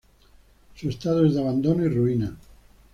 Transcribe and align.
Su 0.73 0.89
estado 0.89 1.23
es 1.27 1.35
de 1.35 1.41
abandono 1.41 1.85
y 1.85 1.89
ruina. 1.89 2.35